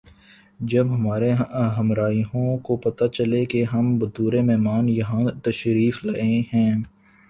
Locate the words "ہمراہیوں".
1.77-2.57